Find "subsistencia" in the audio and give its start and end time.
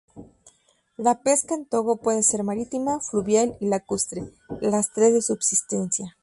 5.21-6.17